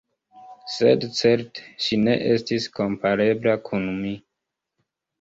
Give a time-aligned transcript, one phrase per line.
[0.75, 4.19] Sed certe, ŝi ne estis komparebla kun mi.